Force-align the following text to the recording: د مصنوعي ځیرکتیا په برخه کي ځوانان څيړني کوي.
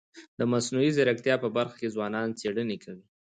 د 0.39 0.41
مصنوعي 0.51 0.91
ځیرکتیا 0.97 1.35
په 1.43 1.47
برخه 1.57 1.75
کي 1.81 1.87
ځوانان 1.95 2.27
څيړني 2.39 2.77
کوي. 2.83 3.05